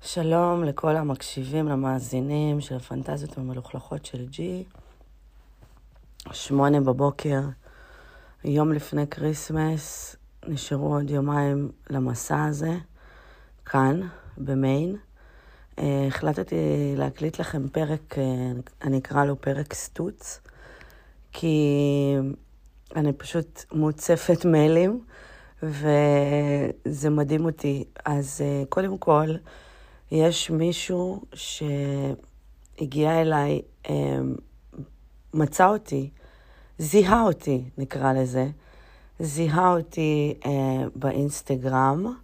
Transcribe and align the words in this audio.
שלום 0.00 0.64
לכל 0.64 0.96
המקשיבים, 0.96 1.68
למאזינים 1.68 2.60
של 2.60 2.76
הפנטזיות 2.76 3.38
המלוכלכות 3.38 4.06
של 4.06 4.26
ג'י. 4.26 4.64
שמונה 6.32 6.80
בבוקר, 6.80 7.40
יום 8.44 8.72
לפני 8.72 9.06
Christmas, 9.06 10.16
נשארו 10.48 10.94
עוד 10.94 11.10
יומיים 11.10 11.70
למסע 11.90 12.44
הזה, 12.44 12.76
כאן, 13.64 14.00
במיין. 14.38 14.96
אה, 15.78 16.06
החלטתי 16.08 16.94
להקליט 16.96 17.40
לכם 17.40 17.68
פרק, 17.68 18.18
אה, 18.18 18.24
אני 18.82 18.98
אקרא 18.98 19.24
לו 19.24 19.40
פרק 19.40 19.74
סטוץ, 19.74 20.40
כי 21.32 21.66
אני 22.96 23.12
פשוט 23.12 23.64
מוצפת 23.72 24.44
מיילים, 24.44 25.00
וזה 25.62 27.10
מדהים 27.10 27.44
אותי. 27.44 27.84
אז 28.04 28.40
אה, 28.44 28.62
קודם 28.68 28.98
כל, 28.98 29.28
יש 30.10 30.50
מישהו 30.50 31.22
שהגיע 31.34 33.20
אליי, 33.20 33.62
מצא 35.34 35.68
אותי, 35.68 36.10
זיהה 36.78 37.22
אותי, 37.22 37.64
נקרא 37.78 38.12
לזה, 38.12 38.46
זיהה 39.20 39.72
אותי 39.72 40.34
באינסטגרם, 40.96 42.14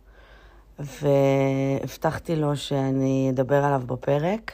והבטחתי 0.78 2.36
לו 2.36 2.56
שאני 2.56 3.30
אדבר 3.30 3.64
עליו 3.64 3.82
בפרק. 3.86 4.52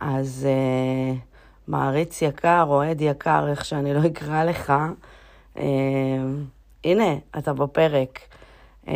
אז 0.00 0.46
uh, 0.48 1.31
מעריץ 1.68 2.22
יקר, 2.22 2.64
אוהד 2.68 3.00
יקר, 3.00 3.48
איך 3.48 3.64
שאני 3.64 3.94
לא 3.94 4.00
אקרא 4.06 4.44
לך, 4.44 4.72
uh, 5.56 5.60
הנה, 6.84 7.14
אתה 7.38 7.52
בפרק. 7.52 8.18
Uh, 8.86 8.88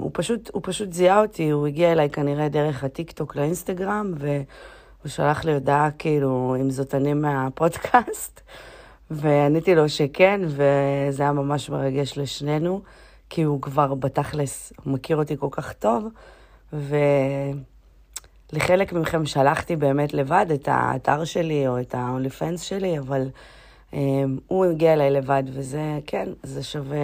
הוא, 0.00 0.10
פשוט, 0.14 0.50
הוא 0.52 0.62
פשוט 0.64 0.92
זיהה 0.92 1.20
אותי, 1.20 1.50
הוא 1.50 1.66
הגיע 1.66 1.92
אליי 1.92 2.10
כנראה 2.10 2.48
דרך 2.48 2.84
הטיקטוק 2.84 3.36
לאינסטגרם, 3.36 4.12
והוא 4.18 5.10
שלח 5.10 5.44
לי 5.44 5.54
הודעה 5.54 5.90
כאילו 5.90 6.56
אם 6.60 6.70
זאת 6.70 6.94
אני 6.94 7.14
מהפודקאסט, 7.14 8.40
ועניתי 9.10 9.74
לו 9.74 9.88
שכן, 9.88 10.40
וזה 10.44 11.22
היה 11.22 11.32
ממש 11.32 11.70
מרגש 11.70 12.18
לשנינו. 12.18 12.82
כי 13.30 13.42
הוא 13.42 13.62
כבר 13.62 13.94
בתכלס 13.94 14.72
מכיר 14.86 15.16
אותי 15.16 15.36
כל 15.38 15.48
כך 15.50 15.72
טוב, 15.72 16.08
ולחלק 18.52 18.92
מכם 18.92 19.26
שלחתי 19.26 19.76
באמת 19.76 20.14
לבד 20.14 20.46
את 20.54 20.68
האתר 20.70 21.24
שלי 21.24 21.68
או 21.68 21.80
את 21.80 21.94
ה-only 21.94 22.40
fans 22.40 22.58
שלי, 22.58 22.98
אבל 22.98 23.28
um, 23.90 23.94
הוא 24.46 24.64
הגיע 24.64 24.92
אליי 24.92 25.10
לבד, 25.10 25.42
וזה, 25.52 25.98
כן, 26.06 26.28
זה 26.42 26.62
שווה. 26.62 26.98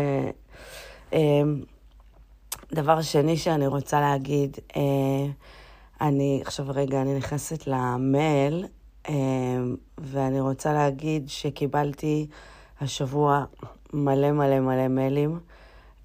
Um, 1.11 1.15
דבר 2.73 3.03
שני 3.03 3.37
שאני 3.37 3.67
רוצה 3.67 4.01
להגיד, 4.01 4.57
uh, 4.73 4.77
אני, 6.01 6.41
עכשיו 6.45 6.67
רגע, 6.69 7.03
אני 7.03 7.17
נכנסת 7.17 7.67
למייל, 7.67 8.67
um, 9.07 9.11
ואני 9.99 10.41
רוצה 10.41 10.73
להגיד 10.73 11.29
שקיבלתי 11.29 12.27
השבוע 12.81 13.45
מלא 13.93 14.33
מלא 14.33 14.61
מלא 14.61 14.89
מיילים. 14.89 15.39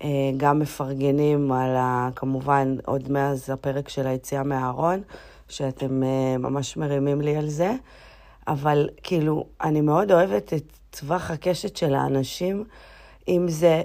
אה, 0.04 0.32
גם 0.38 0.60
מפרגנים 0.60 1.52
על, 1.52 1.76
ה, 1.76 2.10
כמובן, 2.16 2.76
עוד 2.86 3.12
מאז 3.12 3.50
הפרק 3.50 3.90
של 3.90 4.08
היציאה 4.08 4.44
מהארון, 4.44 5.02
שאתם 5.50 6.04
אה, 6.04 6.38
ממש 6.38 6.78
מרימים 6.78 7.22
לי 7.22 7.36
על 7.36 7.50
זה, 7.50 7.72
אבל 8.48 8.90
כאילו, 9.04 9.46
אני 9.62 9.82
מאוד 9.82 10.12
אוהבת 10.12 10.54
את 10.54 10.78
טווח 10.90 11.32
הקשת 11.32 11.78
של 11.78 11.96
האנשים, 11.96 12.64
אם 13.28 13.46
זה 13.48 13.82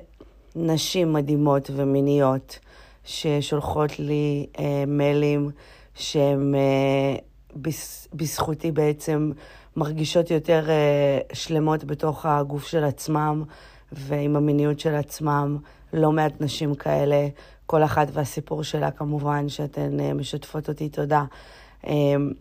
נשים 0.57 1.13
מדהימות 1.13 1.71
ומיניות 1.75 2.59
ששולחות 3.05 3.99
לי 3.99 4.47
אה, 4.59 4.85
מיילים 4.87 5.51
שהם 5.95 6.55
אה, 6.55 7.17
בס, 7.57 8.09
בזכותי 8.15 8.71
בעצם 8.71 9.33
מרגישות 9.77 10.31
יותר 10.31 10.71
אה, 10.71 11.19
שלמות 11.33 11.85
בתוך 11.85 12.27
הגוף 12.27 12.67
של 12.67 12.85
עצמם 12.85 13.45
ועם 13.93 14.37
המיניות 14.37 14.81
של 14.81 14.95
עצמם. 14.95 15.59
לא 15.93 16.13
מעט 16.13 16.33
נשים 16.41 16.75
כאלה, 16.75 17.29
כל 17.67 17.85
אחת 17.85 18.09
והסיפור 18.13 18.63
שלה 18.63 18.91
כמובן, 18.91 19.49
שאתן 19.49 20.01
אה, 20.01 20.15
משתפות 20.15 20.69
אותי, 20.69 20.89
תודה. 20.89 21.25
אמ, 21.87 22.33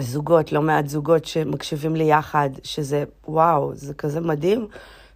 זוגות, 0.00 0.52
לא 0.52 0.62
מעט 0.62 0.88
זוגות 0.88 1.24
שמקשיבים 1.24 1.96
לי 1.96 2.04
יחד, 2.04 2.50
שזה 2.62 3.04
וואו, 3.28 3.74
זה 3.74 3.94
כזה 3.94 4.20
מדהים 4.20 4.66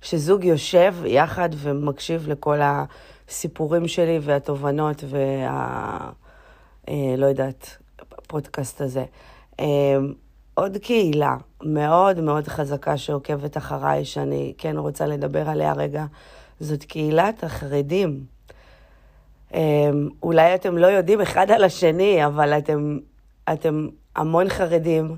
שזוג 0.03 0.45
יושב 0.45 0.95
יחד 1.05 1.49
ומקשיב 1.57 2.29
לכל 2.29 2.59
הסיפורים 2.63 3.89
שלי 3.89 4.19
והתובנות 4.23 5.05
וה... 5.09 6.11
אה, 6.89 7.15
לא 7.19 7.27
יודעת, 7.27 7.77
הפודקאסט 7.99 8.81
הזה. 8.81 9.05
עוד 10.55 10.77
קהילה 10.77 11.37
מאוד 11.63 12.21
מאוד 12.21 12.49
חזקה 12.49 12.97
שעוקבת 12.97 13.57
אחריי, 13.57 14.05
שאני 14.05 14.53
כן 14.59 14.77
רוצה 14.77 15.07
לדבר 15.07 15.49
עליה 15.49 15.73
רגע, 15.73 16.05
זאת 16.61 16.85
קהילת 16.85 17.45
החרדים. 17.45 18.25
אמ, 19.55 20.09
אולי 20.23 20.55
אתם 20.55 20.79
לא 20.79 20.87
יודעים 20.87 21.21
אחד 21.21 21.51
על 21.51 21.65
השני, 21.65 22.27
אבל 22.27 22.59
אתם, 22.59 22.99
אתם 23.53 23.89
המון 24.17 24.49
חרדים, 24.49 25.17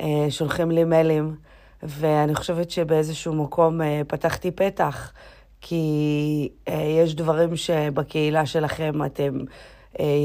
אה, 0.00 0.26
שולחים 0.30 0.70
לי 0.70 0.84
מיילים, 0.84 1.34
ואני 1.82 2.34
חושבת 2.34 2.70
שבאיזשהו 2.70 3.34
מקום 3.34 3.82
אה, 3.82 4.02
פתחתי 4.08 4.50
פתח, 4.50 5.12
כי 5.60 6.48
אה, 6.68 6.74
יש 6.74 7.14
דברים 7.14 7.56
שבקהילה 7.56 8.46
שלכם 8.46 9.04
אתם 9.04 9.38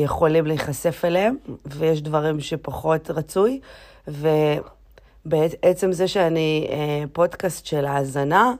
יכולים 0.03 0.45
להיחשף 0.45 1.05
אליהם, 1.05 1.35
ויש 1.65 2.01
דברים 2.01 2.39
שפחות 2.39 3.11
רצוי, 3.11 3.59
ובעצם 4.07 5.91
זה 5.91 6.07
שאני 6.07 6.67
פודקאסט 7.13 7.65
של 7.65 7.85
האזנה, 7.85 8.53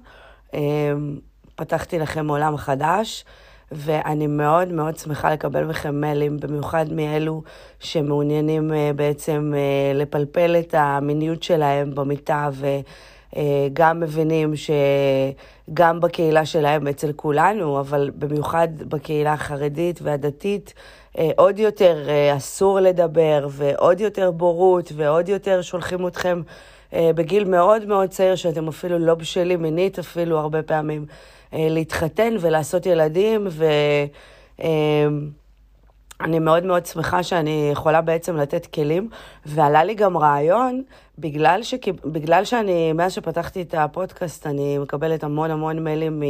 אמ, 0.54 1.20
פתחתי 1.56 2.00
לכם 2.00 2.28
עולם 2.28 2.58
חדש, 2.58 3.26
ואני 3.72 4.28
מאוד 4.28 4.72
מאוד 4.72 4.98
שמחה 4.98 5.34
לקבל 5.34 5.64
מכם 5.64 6.02
מיילים, 6.02 6.40
במיוחד 6.40 6.94
מאלו 6.94 7.42
שמעוניינים 7.80 8.74
אה, 8.74 8.92
בעצם 8.96 9.54
אה, 9.56 9.94
לפלפל 9.94 10.56
את 10.60 10.76
המיניות 10.78 11.44
שלהם 11.44 11.96
במיטה, 11.96 12.50
וגם 13.34 14.00
מבינים 14.00 14.54
שגם 14.56 16.00
בקהילה 16.00 16.46
שלהם, 16.46 16.88
אצל 16.88 17.12
כולנו, 17.16 17.80
אבל 17.80 18.12
במיוחד 18.16 18.68
בקהילה 18.78 19.34
החרדית 19.34 20.00
והדתית, 20.02 20.74
אה, 20.78 20.84
עוד 21.36 21.60
יותר 21.60 22.08
אסור 22.38 22.80
לדבר, 22.80 23.48
ועוד 23.52 24.00
יותר 24.00 24.32
בורות, 24.32 24.92
ועוד 24.96 25.30
יותר 25.30 25.62
שולחים 25.62 26.08
אתכם 26.08 26.42
בגיל 26.94 27.44
מאוד 27.44 27.86
מאוד 27.86 28.10
צעיר, 28.10 28.36
שאתם 28.36 28.68
אפילו 28.68 29.00
לא 29.00 29.16
בשלים 29.16 29.62
מינית 29.62 30.00
אפילו 30.00 30.40
הרבה 30.40 30.64
פעמים. 30.64 31.06
אה, 31.54 31.68
להתחתן 31.70 32.34
ולעשות 32.40 32.86
ילדים, 32.86 33.48
ואני 36.20 36.40
מאוד 36.40 36.64
מאוד 36.64 36.86
שמחה 36.86 37.24
שאני 37.24 37.70
יכולה 37.72 38.02
בעצם 38.02 38.38
לתת 38.38 38.66
כלים, 38.66 39.10
ועלה 39.46 39.84
לי 39.84 39.94
גם 39.94 40.18
רעיון, 40.18 40.84
בגלל, 41.18 41.64
ש... 41.64 41.74
בגלל 42.06 42.46
שאני, 42.46 42.94
מאז 42.94 43.14
שפתחתי 43.14 43.62
את 43.62 43.74
הפודקאסט, 43.74 44.48
אני 44.48 44.78
מקבלת 44.78 45.24
המון 45.24 45.52
המון 45.52 45.84
מיילים 45.84 46.24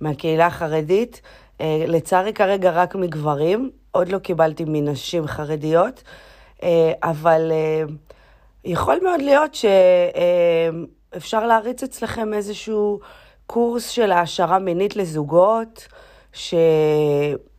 מהקהילה 0.00 0.46
החרדית, 0.46 1.20
אה, 1.60 1.84
לצערי 1.88 2.32
כרגע 2.32 2.70
רק 2.70 2.94
מגברים, 2.94 3.70
עוד 3.92 4.08
לא 4.08 4.18
קיבלתי 4.18 4.64
מנשים 4.66 5.26
חרדיות, 5.26 6.02
אה, 6.62 6.92
אבל 7.02 7.52
יכול 8.64 8.98
מאוד 9.02 9.22
להיות 9.22 9.56
שאפשר 11.12 11.46
להריץ 11.46 11.82
אצלכם 11.82 12.34
איזשהו... 12.34 13.00
קורס 13.52 13.88
של 13.88 14.12
העשרה 14.12 14.58
מינית 14.58 14.96
לזוגות, 14.96 15.88
שבעצם 16.32 17.51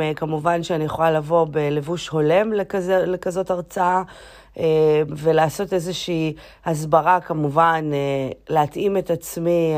אה, 0.00 0.14
כמובן 0.16 0.62
שאני 0.62 0.84
יכולה 0.84 1.10
לבוא 1.10 1.46
בלבוש 1.50 2.08
הולם 2.08 2.52
לכזה, 2.52 3.06
לכזאת 3.06 3.50
הרצאה. 3.50 4.02
אה, 4.58 5.02
ולעשות 5.08 5.72
איזושהי 5.72 6.34
הסברה, 6.64 7.20
כמובן, 7.20 7.90
אה, 7.92 8.30
להתאים 8.48 8.96
את 8.96 9.10
עצמי 9.10 9.72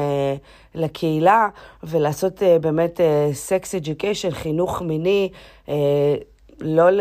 לקהילה 0.74 1.48
ולעשות 1.82 2.42
באמת 2.60 3.00
סקס 3.32 3.74
אדיוקיישן, 3.74 4.30
חינוך 4.30 4.82
מיני, 4.82 5.30
לא 6.60 6.90
ל... 6.90 7.00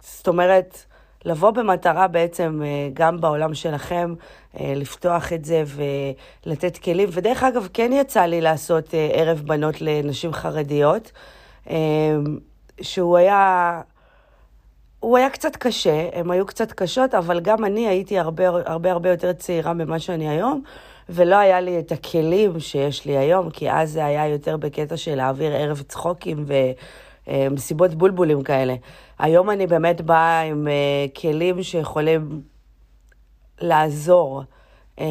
זאת 0.00 0.28
אומרת, 0.28 0.84
לבוא 1.24 1.50
במטרה 1.50 2.08
בעצם 2.08 2.62
גם 2.94 3.20
בעולם 3.20 3.54
שלכם 3.54 4.14
אה, 4.60 4.72
לפתוח 4.76 5.32
את 5.32 5.44
זה 5.44 5.64
ולתת 6.46 6.78
כלים. 6.78 7.08
ודרך 7.12 7.42
אגב, 7.42 7.68
כן 7.72 7.90
יצא 7.92 8.22
לי 8.22 8.40
לעשות 8.40 8.94
אה, 8.94 9.08
ערב 9.12 9.42
בנות 9.46 9.80
לנשים 9.80 10.32
חרדיות, 10.32 11.12
אה, 11.70 11.76
שהוא 12.80 13.16
היה 13.16 13.80
הוא 15.00 15.18
היה 15.18 15.30
קצת 15.30 15.56
קשה, 15.56 16.08
הם 16.12 16.30
היו 16.30 16.46
קצת 16.46 16.72
קשות, 16.72 17.14
אבל 17.14 17.40
גם 17.40 17.64
אני 17.64 17.88
הייתי 17.88 18.18
הרבה 18.18 18.48
הרבה, 18.48 18.92
הרבה 18.92 19.10
יותר 19.10 19.32
צעירה 19.32 19.72
ממה 19.72 19.98
שאני 19.98 20.28
היום, 20.28 20.62
ולא 21.08 21.36
היה 21.36 21.60
לי 21.60 21.78
את 21.78 21.92
הכלים 21.92 22.60
שיש 22.60 23.06
לי 23.06 23.16
היום, 23.16 23.50
כי 23.50 23.70
אז 23.70 23.92
זה 23.92 24.04
היה 24.04 24.28
יותר 24.28 24.56
בקטע 24.56 24.96
של 24.96 25.14
להעביר 25.14 25.54
ערב 25.54 25.82
צחוקים 25.88 26.44
ומסיבות 27.26 27.94
בולבולים 27.94 28.42
כאלה. 28.42 28.74
היום 29.22 29.50
אני 29.50 29.66
באמת 29.66 30.00
באה 30.00 30.40
עם 30.40 30.68
אה, 30.68 31.06
כלים 31.20 31.62
שיכולים 31.62 32.42
לעזור. 33.60 34.42
אה, 35.00 35.04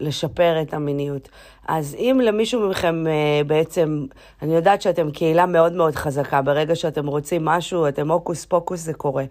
לשפר 0.00 0.62
את 0.62 0.74
המיניות. 0.74 1.28
אז 1.68 1.94
אם 1.98 2.20
למישהו 2.24 2.68
מכם 2.68 3.06
אה, 3.06 3.44
בעצם, 3.46 4.06
אני 4.42 4.54
יודעת 4.54 4.82
שאתם 4.82 5.10
קהילה 5.10 5.46
מאוד 5.46 5.72
מאוד 5.72 5.94
חזקה, 5.94 6.42
ברגע 6.42 6.74
שאתם 6.74 7.06
רוצים 7.06 7.44
משהו, 7.44 7.88
אתם 7.88 8.10
הוקוס 8.10 8.44
פוקוס, 8.44 8.80
זה 8.80 8.94
קורה. 8.94 9.24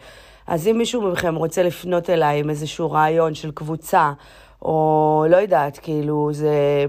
אז 0.47 0.67
אם 0.67 0.77
מישהו 0.77 1.01
מכם 1.01 1.35
רוצה 1.35 1.63
לפנות 1.63 2.09
אליי 2.09 2.39
עם 2.39 2.49
איזשהו 2.49 2.91
רעיון 2.91 3.33
של 3.33 3.51
קבוצה, 3.51 4.11
או 4.61 5.25
לא 5.29 5.37
יודעת, 5.37 5.77
כאילו, 5.77 6.29
זה... 6.33 6.85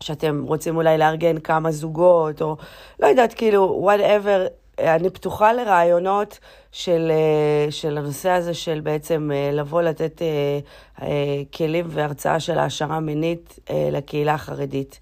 שאתם 0.00 0.42
רוצים 0.46 0.76
אולי 0.76 0.98
לארגן 0.98 1.38
כמה 1.38 1.70
זוגות, 1.70 2.42
או 2.42 2.56
לא 3.00 3.06
יודעת, 3.06 3.34
כאילו, 3.34 3.90
whatever, 3.90 4.61
אני 4.82 5.10
פתוחה 5.10 5.52
לרעיונות 5.52 6.38
של, 6.72 7.10
אה, 7.10 7.70
של 7.70 7.98
הנושא 7.98 8.30
הזה 8.30 8.54
של 8.54 8.80
בעצם 8.80 9.30
אה, 9.34 9.50
לבוא 9.52 9.82
לתת 9.82 10.22
אה, 10.22 11.08
כלים 11.54 11.86
והרצאה 11.88 12.40
של 12.40 12.58
העשרה 12.58 13.00
מינית 13.00 13.58
לקהילה 13.92 14.34
החרדית. 14.34 15.00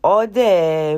עוד 0.00 0.38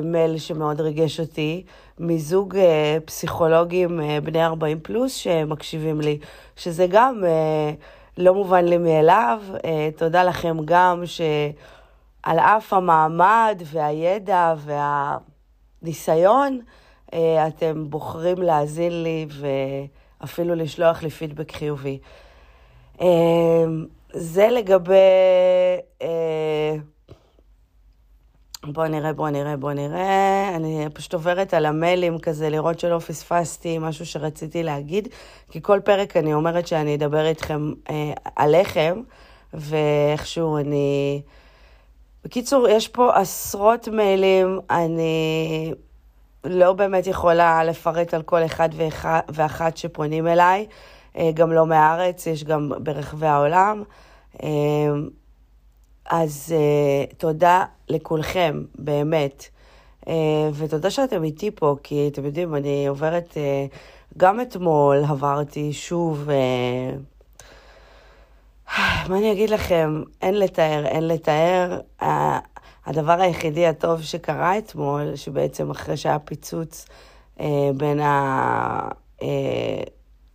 מייל 0.03 0.37
שמאוד 0.37 0.81
ריגש 0.81 1.19
אותי, 1.19 1.63
מזוג 1.99 2.57
פסיכולוגים 3.05 3.99
בני 4.23 4.45
40 4.45 4.79
פלוס 4.79 5.13
שמקשיבים 5.13 6.01
לי, 6.01 6.19
שזה 6.55 6.85
גם 6.89 7.23
לא 8.17 8.33
מובן 8.33 8.65
לי 8.65 8.77
מאליו. 8.77 9.41
תודה 9.97 10.23
לכם 10.23 10.57
גם 10.65 11.03
שעל 11.05 12.39
אף 12.39 12.73
המעמד 12.73 13.61
והידע 13.65 14.53
והניסיון, 15.81 16.59
אתם 17.47 17.89
בוחרים 17.89 18.37
להאזין 18.41 19.03
לי 19.03 19.25
ואפילו 20.21 20.55
לשלוח 20.55 21.03
לי 21.03 21.09
פידבק 21.09 21.51
חיובי. 21.51 21.99
אה, 23.01 23.65
זה 24.13 24.47
לגבי... 24.47 24.93
אה, 26.01 26.75
בוא 28.63 28.87
נראה, 28.87 29.13
בוא 29.13 29.29
נראה, 29.29 29.57
בוא 29.57 29.73
נראה. 29.73 30.55
אני 30.55 30.85
פשוט 30.93 31.13
עוברת 31.13 31.53
על 31.53 31.65
המיילים 31.65 32.19
כזה, 32.19 32.49
לראות 32.49 32.79
שלא 32.79 32.99
פספסתי 32.99 33.77
משהו 33.77 34.05
שרציתי 34.05 34.63
להגיד, 34.63 35.07
כי 35.51 35.61
כל 35.61 35.79
פרק 35.83 36.17
אני 36.17 36.33
אומרת 36.33 36.67
שאני 36.67 36.95
אדבר 36.95 37.25
איתכם 37.25 37.73
אה, 37.89 38.13
עליכם, 38.35 39.01
ואיכשהו 39.53 40.57
אני... 40.57 41.21
בקיצור, 42.23 42.67
יש 42.69 42.87
פה 42.87 43.15
עשרות 43.15 43.87
מיילים, 43.87 44.59
אני 44.69 45.73
לא 46.45 46.73
באמת 46.73 47.07
יכולה 47.07 47.63
לפרט 47.63 48.13
על 48.13 48.21
כל 48.21 48.45
אחד 48.45 48.69
ואחת 49.29 49.77
שפונים 49.77 50.27
אליי, 50.27 50.65
אה, 51.17 51.31
גם 51.33 51.51
לא 51.51 51.65
מהארץ, 51.65 52.27
יש 52.27 52.43
גם 52.43 52.71
ברחבי 52.79 53.27
העולם. 53.27 53.83
אה, 54.43 54.49
אז 56.05 56.53
אה, 56.57 57.05
תודה 57.17 57.65
לכולכם, 57.89 58.63
באמת. 58.75 59.45
ותודה 60.53 60.89
שאתם 60.89 61.23
איתי 61.23 61.51
פה, 61.51 61.75
כי 61.83 62.09
אתם 62.13 62.25
יודעים, 62.25 62.55
אני 62.55 62.87
עוברת, 62.87 63.37
גם 64.17 64.41
אתמול 64.41 65.03
עברתי 65.09 65.73
שוב, 65.73 66.29
מה 69.09 69.17
אני 69.17 69.31
אגיד 69.31 69.49
לכם? 69.49 70.03
אין 70.21 70.39
לתאר, 70.39 70.85
אין 70.85 71.07
לתאר. 71.07 71.79
הדבר 72.85 73.21
היחידי 73.21 73.67
הטוב 73.67 74.01
שקרה 74.01 74.57
אתמול, 74.57 75.15
שבעצם 75.15 75.71
אחרי 75.71 75.97
שהיה 75.97 76.19
פיצוץ 76.19 76.85
אה, 77.39 77.69
בין 77.77 77.99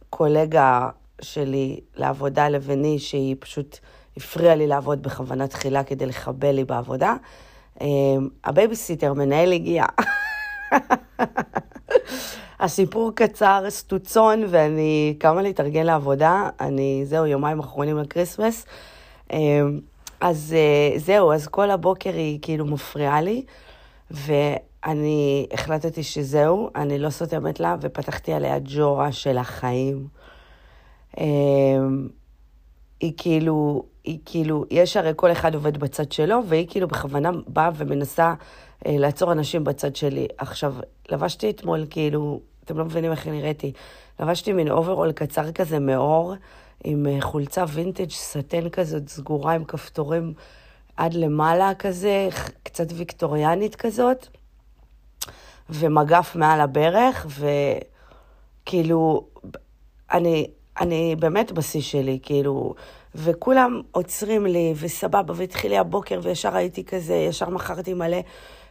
הקולגה 0.06 0.81
אה, 0.82 0.88
שלי 1.20 1.81
לעבודה 1.97 2.49
לביני, 2.49 2.99
שהיא 2.99 3.37
פשוט 3.38 3.79
הפריעה 4.17 4.55
לי 4.55 4.67
לעבוד 4.67 5.02
בכוונה 5.02 5.49
תחילה 5.49 5.85
כדי 5.85 6.06
לחבל 6.06 6.50
לי 6.50 6.64
בעבודה, 6.64 7.14
אה, 7.81 7.87
הבייביסיטר, 8.44 9.12
מנהל 9.12 9.53
הגיע. 9.53 9.85
הסיפור 12.61 13.12
קצר, 13.14 13.64
סטוצון, 13.69 14.44
ואני 14.49 15.14
קמה 15.19 15.43
להתארגן 15.43 15.87
לעבודה. 15.87 16.49
אני, 16.61 17.03
זהו, 17.05 17.26
יומיים 17.26 17.58
אחרונים 17.58 17.99
ל 17.99 18.05
Christmas. 18.05 18.67
אה, 20.22 20.28
אז 20.28 20.55
uh, 20.56 20.99
זהו, 20.99 21.32
אז 21.32 21.46
כל 21.46 21.70
הבוקר 21.70 22.14
היא 22.14 22.38
כאילו 22.43 22.67
מפריעה 22.67 23.20
לי, 23.20 23.44
ואני 24.11 25.46
החלטתי 25.52 26.02
שזהו, 26.02 26.70
אני 26.75 26.99
לא 26.99 27.11
סותמת 27.11 27.61
לה, 27.61 27.76
ופתחתי 27.81 28.32
עליה 28.32 28.58
ג'ורה 28.64 29.12
של 29.12 29.38
החיים. 29.38 30.06
Um, 31.17 31.20
היא 33.00 33.12
כאילו, 33.17 33.84
היא 34.05 34.19
כאילו, 34.25 34.64
יש 34.70 34.96
הרי 34.96 35.12
כל 35.17 35.32
אחד 35.32 35.55
עובד 35.55 35.78
בצד 35.78 36.12
שלו, 36.12 36.40
והיא 36.46 36.67
כאילו 36.70 36.88
בכוונה 36.88 37.31
באה 37.46 37.70
ומנסה 37.76 38.34
uh, 38.34 38.88
לעצור 38.88 39.32
אנשים 39.32 39.64
בצד 39.64 39.96
שלי. 39.96 40.26
עכשיו, 40.38 40.75
לבשתי 41.11 41.50
אתמול, 41.50 41.87
כאילו, 41.90 42.40
אתם 42.64 42.78
לא 42.78 42.84
מבינים 42.84 43.11
איך 43.11 43.26
נראיתי, 43.26 43.72
לבשתי 44.20 44.52
מין 44.52 44.70
אוברול 44.70 45.12
קצר 45.12 45.52
כזה 45.52 45.78
מעור. 45.79 46.35
עם 46.85 47.06
אה, 47.06 47.21
חולצה 47.21 47.65
וינטג' 47.69 48.11
סאטן 48.11 48.69
כזאת 48.69 49.09
סגורה 49.09 49.53
עם 49.53 49.65
כפתורים 49.65 50.35
עד 50.97 51.15
למעלה 51.15 51.75
כזה, 51.75 52.29
קצת 52.62 52.87
ויקטוריאנית 52.94 53.77
כזאת, 53.77 54.27
ומגף 55.71 56.37
מעל 56.37 56.61
הברך, 56.61 57.27
וכאילו, 58.67 59.27
אני, 60.12 60.50
אני 60.81 61.17
באמת 61.19 61.53
בשיא 61.53 61.81
שלי, 61.81 62.19
כאילו, 62.23 62.75
וכולם 63.15 63.81
עוצרים 63.93 64.47
לי, 64.47 64.75
וסבבה, 64.77 65.35
והתחיל 65.37 65.71
לי 65.71 65.79
הבוקר, 65.79 66.21
וישר 66.23 66.56
הייתי 66.56 66.85
כזה, 66.85 67.15
ישר 67.15 67.50
מכרתי 67.50 67.94
מלא. 67.94 68.21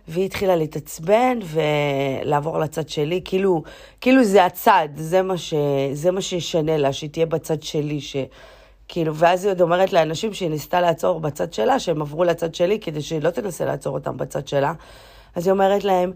והיא 0.10 0.26
התחילה 0.26 0.56
להתעצבן 0.56 1.40
ולעבור 1.44 2.60
לצד 2.60 2.90
שלי, 2.90 3.22
כאילו, 3.26 3.64
כאילו 4.02 4.24
זה 4.24 4.46
הצד, 4.46 4.88
זה 4.96 5.22
מה, 5.22 5.38
ש, 5.38 5.54
זה 5.94 6.12
מה 6.12 6.22
שישנה 6.22 6.78
לה, 6.78 6.94
שהיא 6.94 7.10
תהיה 7.10 7.26
בצד 7.26 7.64
שלי, 7.64 8.02
ש... 8.02 8.16
כאילו, 8.88 9.16
ואז 9.16 9.46
היא 9.46 9.52
עוד 9.52 9.62
אומרת 9.62 9.94
לאנשים 9.94 10.34
שהיא 10.34 10.50
ניסתה 10.50 10.82
לעצור 10.82 11.20
בצד 11.20 11.54
שלה, 11.54 11.80
שהם 11.80 12.02
עברו 12.02 12.24
לצד 12.24 12.56
שלי, 12.56 12.80
כדי 12.80 13.02
שהיא 13.02 13.22
לא 13.22 13.30
תנסה 13.30 13.66
לעצור 13.66 13.94
אותם 13.94 14.18
בצד 14.18 14.48
שלה. 14.48 14.74
אז 15.36 15.48
היא 15.48 15.52
אומרת 15.52 15.84
להם, 15.84 16.12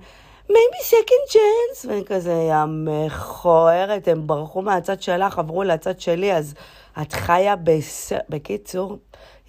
maybe 0.49 0.83
second 0.89 1.31
chance, 1.33 1.87
ואני 1.87 2.03
כזה, 2.05 2.33
יא 2.49 2.65
מכוערת, 2.67 4.07
הם 4.07 4.27
ברחו 4.27 4.61
מהצד 4.61 5.01
שלך, 5.01 5.39
עברו 5.39 5.63
לצד 5.63 5.99
שלי, 5.99 6.33
אז 6.33 6.53
את 7.01 7.13
חיה 7.13 7.55
בס... 7.55 8.13
בקיצור, 8.29 8.97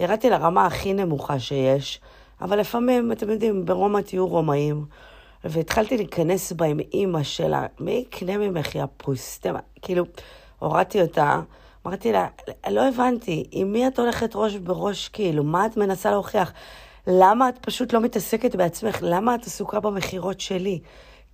ירדתי 0.00 0.30
לרמה 0.30 0.66
הכי 0.66 0.92
נמוכה 0.92 1.38
שיש. 1.38 2.00
אבל 2.44 2.60
לפעמים, 2.60 3.12
אתם 3.12 3.30
יודעים, 3.30 3.64
ברומא 3.64 4.00
תהיו 4.00 4.26
רומאים. 4.26 4.84
והתחלתי 5.44 5.96
להיכנס 5.96 6.52
בה 6.52 6.66
עם 6.66 6.80
אימא 6.80 7.22
שלה, 7.22 7.66
מי 7.80 7.92
יקנה 7.92 8.38
ממך, 8.38 8.74
יא 8.74 8.84
פוסטמה? 8.96 9.58
כאילו, 9.82 10.04
הורדתי 10.58 11.02
אותה, 11.02 11.40
אמרתי 11.86 12.12
לה, 12.12 12.26
לא 12.70 12.88
הבנתי, 12.88 13.44
עם 13.50 13.72
מי 13.72 13.86
את 13.86 13.98
הולכת 13.98 14.30
ראש 14.34 14.56
בראש, 14.56 15.08
כאילו, 15.08 15.44
מה 15.44 15.66
את 15.66 15.76
מנסה 15.76 16.10
להוכיח? 16.10 16.52
למה 17.06 17.48
את 17.48 17.58
פשוט 17.58 17.92
לא 17.92 18.00
מתעסקת 18.00 18.56
בעצמך? 18.56 18.98
למה 19.02 19.34
את 19.34 19.46
עסוקה 19.46 19.80
במכירות 19.80 20.40
שלי? 20.40 20.80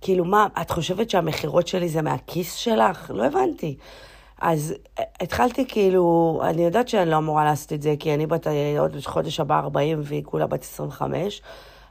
כאילו, 0.01 0.25
מה, 0.25 0.47
את 0.61 0.71
חושבת 0.71 1.09
שהמכירות 1.09 1.67
שלי 1.67 1.89
זה 1.89 2.01
מהכיס 2.01 2.53
שלך? 2.53 3.11
לא 3.13 3.25
הבנתי. 3.25 3.75
אז 4.41 4.73
התחלתי 5.19 5.65
כאילו, 5.67 6.39
אני 6.43 6.65
יודעת 6.65 6.87
שאני 6.87 7.09
לא 7.09 7.17
אמורה 7.17 7.45
לעשות 7.45 7.73
את 7.73 7.81
זה, 7.81 7.95
כי 7.99 8.13
אני 8.13 8.27
בת 8.27 8.47
עוד 8.79 8.95
חודש 9.05 9.39
הבא 9.39 9.59
40 9.59 9.99
והיא 10.03 10.23
כולה 10.23 10.47
בת 10.47 10.61
25, 10.61 11.41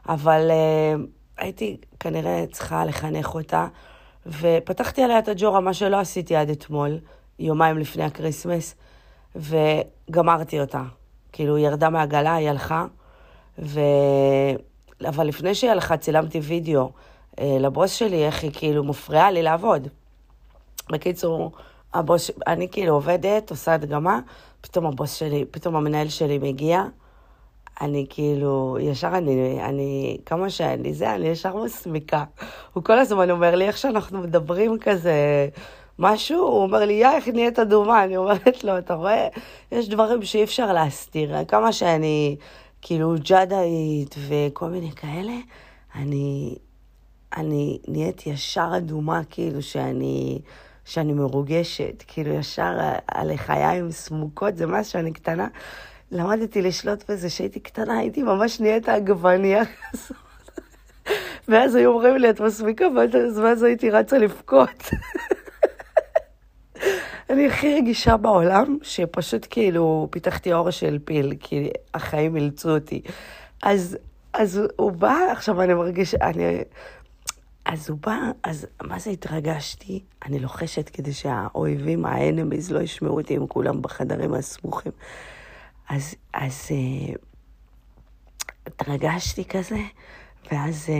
אבל 0.08 0.50
uh, 0.50 1.00
הייתי 1.38 1.76
כנראה 2.00 2.44
צריכה 2.52 2.84
לחנך 2.84 3.34
אותה, 3.34 3.66
ופתחתי 4.26 5.02
עליה 5.02 5.18
את 5.18 5.28
הג'ורה, 5.28 5.60
מה 5.60 5.74
שלא 5.74 6.00
עשיתי 6.00 6.36
עד 6.36 6.50
אתמול, 6.50 6.98
יומיים 7.38 7.78
לפני 7.78 8.04
ה 8.04 8.11
Christmas, 8.11 8.74
וגמרתי 9.36 10.60
אותה. 10.60 10.82
כאילו, 11.32 11.56
היא 11.56 11.66
ירדה 11.66 11.90
מהגלה, 11.90 12.34
היא 12.34 12.48
הלכה, 12.48 12.86
ו... 13.58 13.80
אבל 15.08 15.26
לפני 15.26 15.54
שהיא 15.54 15.70
הלכה, 15.70 15.96
צילמתי 15.96 16.40
וידאו 16.40 16.90
uh, 17.36 17.42
לבוס 17.60 17.92
שלי, 17.92 18.26
איך 18.26 18.42
היא 18.42 18.50
כאילו 18.54 18.84
מפריעה 18.84 19.30
לי 19.30 19.42
לעבוד. 19.42 19.88
בקיצור, 20.90 21.52
הבוס, 21.94 22.30
אני 22.46 22.68
כאילו 22.68 22.94
עובדת, 22.94 23.50
עושה 23.50 23.74
הדגמה, 23.74 24.20
פתאום 24.60 24.86
הבוס 24.86 25.14
שלי, 25.14 25.44
פתאום 25.50 25.76
המנהל 25.76 26.08
שלי 26.08 26.38
מגיע, 26.38 26.84
אני 27.80 28.06
כאילו, 28.10 28.78
ישר 28.80 29.10
אני, 29.14 29.58
אני, 29.62 30.18
כמה 30.26 30.50
שאני 30.50 30.94
זה, 30.94 31.14
אני 31.14 31.26
ישר 31.26 31.56
מסמיקה. 31.56 32.24
הוא 32.72 32.84
כל 32.84 32.98
הזמן 32.98 33.30
אומר 33.30 33.54
לי 33.54 33.66
איך 33.66 33.78
שאנחנו 33.78 34.20
מדברים 34.20 34.78
כזה 34.78 35.48
משהו, 35.98 36.38
הוא 36.38 36.62
אומר 36.62 36.84
לי, 36.84 36.92
יא, 36.92 37.10
איך 37.10 37.28
נהיית 37.28 37.58
אדומה? 37.58 38.04
אני 38.04 38.16
אומרת 38.16 38.64
לו, 38.64 38.78
אתה 38.78 38.94
רואה, 38.94 39.28
יש 39.72 39.88
דברים 39.88 40.22
שאי 40.22 40.44
אפשר 40.44 40.72
להסתיר. 40.72 41.44
כמה 41.44 41.72
שאני, 41.72 42.36
כאילו, 42.82 43.14
ג'אדאית 43.18 44.14
וכל 44.28 44.68
מיני 44.68 44.92
כאלה, 44.92 45.32
אני, 45.94 46.54
אני 47.36 47.78
נהיית 47.88 48.26
ישר 48.26 48.72
אדומה, 48.76 49.20
כאילו, 49.30 49.62
שאני, 49.62 50.38
שאני 50.90 51.12
מרוגשת. 51.12 52.04
כאילו, 52.06 52.34
ישר 52.34 52.78
הלחיים 53.08 53.90
סמוקות, 53.90 54.56
זה 54.56 54.66
מה 54.66 54.84
שאני 54.84 55.12
קטנה. 55.12 55.48
למדתי 56.12 56.62
לשלוט 56.62 57.10
בזה 57.10 57.28
כשהייתי 57.28 57.60
קטנה, 57.60 57.98
הייתי 57.98 58.22
ממש 58.22 58.60
נהיית 58.60 58.88
עגבניה 58.88 59.62
כזאת. 59.82 60.16
ואז 61.48 61.74
היו 61.74 61.90
אומרים 61.90 62.16
לי, 62.16 62.30
את 62.30 62.40
מסמיקה, 62.40 62.84
ואז 63.36 63.62
הייתי 63.62 63.90
רצה 63.90 64.18
לבכות. 64.18 64.90
אני 67.30 67.46
הכי 67.46 67.74
רגישה 67.74 68.16
בעולם, 68.16 68.78
שפשוט 68.82 69.46
כאילו 69.50 70.08
פיתחתי 70.10 70.52
אור 70.52 70.70
של 70.70 70.98
פיל, 71.04 71.32
כי 71.40 71.70
החיים 71.94 72.36
אילצו 72.36 72.70
אותי. 72.70 73.02
אז, 73.62 73.98
אז 74.32 74.60
הוא 74.76 74.92
בא, 74.92 75.16
עכשיו 75.32 75.62
אני 75.62 75.74
מרגישה, 75.74 76.16
אני... 76.22 76.62
אז 77.72 77.90
הוא 77.90 77.98
בא, 77.98 78.18
אז 78.42 78.66
מה 78.82 78.98
זה 78.98 79.10
התרגשתי? 79.10 80.04
אני 80.24 80.38
לוחשת 80.38 80.88
כדי 80.88 81.12
שהאויבים, 81.12 82.04
האנמיז, 82.04 82.72
לא 82.72 82.80
ישמעו 82.80 83.16
אותי, 83.16 83.36
הם 83.36 83.46
כולם 83.46 83.82
בחדרים 83.82 84.34
הסמוכים. 84.34 84.92
אז, 85.88 86.14
אז 86.32 86.68
אה, 86.70 87.14
התרגשתי 88.66 89.44
כזה, 89.44 89.78
ואז 90.52 90.86
אה, 90.88 90.94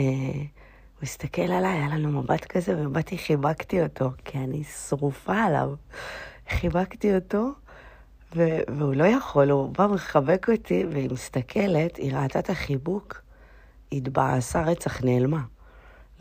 הוא 0.95 1.03
הסתכל 1.03 1.41
עליי, 1.41 1.77
היה 1.77 1.87
לנו 1.87 2.21
מבט 2.21 2.45
כזה, 2.45 2.75
ובאתי, 2.77 3.17
חיבקתי 3.17 3.81
אותו, 3.81 4.09
כי 4.25 4.37
אני 4.37 4.63
שרופה 4.63 5.35
עליו. 5.35 5.69
חיבקתי 6.49 7.15
אותו, 7.15 7.49
ו- 8.35 8.59
והוא 8.77 8.95
לא 8.95 9.03
יכול, 9.03 9.49
הוא 9.51 9.69
בא 9.77 9.87
מחבק 9.87 10.49
אותי, 10.49 10.85
והיא 10.91 11.09
מסתכלת, 11.11 11.95
היא 11.95 12.15
ראתה 12.15 12.39
את 12.39 12.49
החיבוק, 12.49 13.21
התבאסה 13.91 14.61
רצח, 14.61 15.03
נעלמה. 15.03 15.41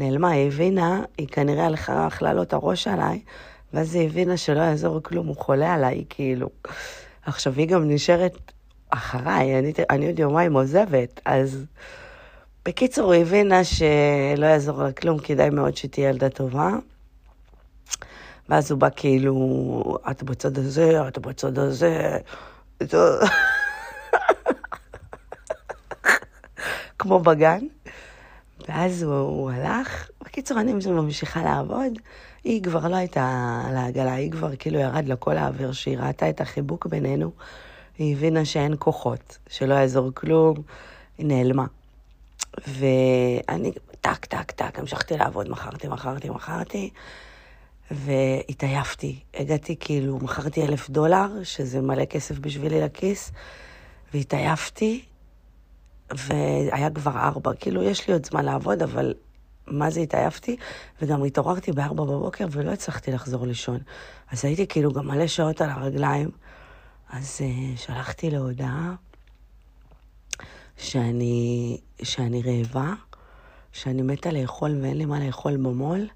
נעלמה, 0.00 0.30
היא 0.30 0.47
הבינה, 0.47 1.02
היא 1.19 1.28
כנראה 1.28 1.66
הלכה, 1.66 2.07
אכלה 2.07 2.33
לו 2.33 2.42
את 2.42 2.52
הראש 2.52 2.88
עליי, 2.88 3.21
ואז 3.73 3.95
היא 3.95 4.07
הבינה 4.07 4.37
שלא 4.37 4.61
יעזור 4.61 5.00
כלום, 5.02 5.26
הוא 5.26 5.37
חולה 5.37 5.75
עליי, 5.75 6.04
כאילו. 6.09 6.49
עכשיו, 7.23 7.52
היא 7.57 7.69
גם 7.69 7.90
נשארת 7.90 8.52
אחריי, 8.90 9.59
אני, 9.59 9.73
אני 9.90 10.07
עוד 10.07 10.19
יומיים 10.19 10.52
עוזבת, 10.52 11.21
אז... 11.25 11.64
בקיצור, 12.64 13.12
היא 13.12 13.23
הבינה 13.23 13.64
שלא 13.64 14.47
יעזור 14.47 14.83
לה 14.83 14.92
כלום, 14.92 15.19
כדאי 15.19 15.50
מאוד 15.50 15.76
שתהיה 15.76 16.09
ילדה 16.09 16.28
טובה. 16.28 16.71
ואז 18.49 18.71
הוא 18.71 18.80
בא 18.80 18.88
כאילו, 18.97 19.99
את 20.11 20.23
בצד 20.23 20.59
הזה, 20.59 21.09
את 21.09 21.19
בצד 21.19 21.59
הזה. 21.59 22.19
כמו 26.99 27.19
בגן. 27.21 27.59
ואז 28.69 29.02
הוא, 29.02 29.14
הוא 29.14 29.50
הלך. 29.50 30.11
בקיצור, 30.25 30.61
אני 30.61 30.73
ממשיכה 30.87 31.43
לעבוד. 31.43 31.93
היא 32.45 32.62
כבר 32.62 32.88
לא 32.88 32.97
הייתה 32.97 33.62
על 33.69 33.76
העגלה, 33.76 34.14
היא 34.14 34.31
כבר 34.33 34.57
כאילו 34.57 34.79
ירד 34.79 35.09
לכל 35.09 35.37
האוויר 35.37 35.73
שהיא 35.73 35.99
ראתה 35.99 36.31
את 36.31 36.40
החיבוק 36.40 36.87
בינינו. 36.87 37.31
היא 37.99 38.17
הבינה 38.17 38.45
שאין 38.45 38.75
כוחות, 38.79 39.38
שלא 39.49 39.75
יעזור 39.75 40.11
כלום, 40.14 40.55
היא 41.19 41.26
נעלמה. 41.26 41.67
ואני 42.69 43.73
טק, 44.00 44.25
טק, 44.25 44.50
טק, 44.50 44.79
המשכתי 44.79 45.17
לעבוד, 45.17 45.49
מכרתי, 45.49 45.88
מכרתי, 45.88 46.31
מכרתי, 46.31 46.90
והתעייפתי. 47.90 49.19
הגעתי, 49.35 49.76
כאילו, 49.81 50.19
מכרתי 50.19 50.62
אלף 50.62 50.90
דולר, 50.90 51.26
שזה 51.43 51.81
מלא 51.81 52.05
כסף 52.05 52.38
בשבילי 52.38 52.81
לכיס, 52.81 53.33
והתעייפתי, 54.14 55.05
והיה 56.17 56.90
כבר 56.90 57.19
ארבע. 57.19 57.52
כאילו, 57.55 57.83
יש 57.83 58.09
לי 58.09 58.12
עוד 58.12 58.26
זמן 58.26 58.45
לעבוד, 58.45 58.83
אבל 58.83 59.14
מה 59.67 59.90
זה 59.90 60.00
התעייפתי? 60.00 60.57
וגם 61.02 61.25
התעוררתי 61.25 61.73
בארבע 61.73 62.05
בבוקר 62.05 62.47
ולא 62.50 62.71
הצלחתי 62.71 63.12
לחזור 63.12 63.47
לישון. 63.47 63.79
אז 64.31 64.45
הייתי 64.45 64.67
כאילו 64.67 64.93
גם 64.93 65.09
מלא 65.09 65.26
שעות 65.26 65.61
על 65.61 65.71
הרגליים. 65.71 66.31
אז 67.11 67.40
uh, 67.40 67.79
שלחתי 67.81 68.31
להודעה 68.31 68.95
שאני, 70.76 71.79
שאני 72.02 72.43
רעבה, 72.43 72.93
שאני 73.73 74.02
מתה 74.02 74.31
לאכול 74.31 74.79
ואין 74.83 74.99
לי 74.99 75.05
מה 75.05 75.26
לאכול 75.26 75.57
במול, 75.57 76.07